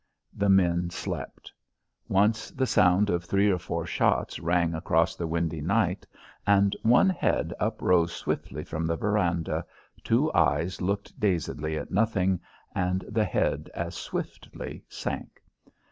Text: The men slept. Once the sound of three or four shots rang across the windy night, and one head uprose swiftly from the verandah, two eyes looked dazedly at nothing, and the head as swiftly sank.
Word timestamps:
The 0.35 0.49
men 0.49 0.89
slept. 0.89 1.53
Once 2.07 2.49
the 2.49 2.65
sound 2.65 3.11
of 3.11 3.23
three 3.23 3.51
or 3.51 3.59
four 3.59 3.85
shots 3.85 4.39
rang 4.39 4.73
across 4.73 5.15
the 5.15 5.27
windy 5.27 5.61
night, 5.61 6.07
and 6.47 6.75
one 6.81 7.07
head 7.07 7.53
uprose 7.59 8.11
swiftly 8.11 8.63
from 8.63 8.87
the 8.87 8.95
verandah, 8.95 9.63
two 10.03 10.33
eyes 10.33 10.81
looked 10.81 11.19
dazedly 11.19 11.77
at 11.77 11.91
nothing, 11.91 12.39
and 12.73 13.05
the 13.09 13.25
head 13.25 13.69
as 13.75 13.93
swiftly 13.93 14.83
sank. 14.89 15.43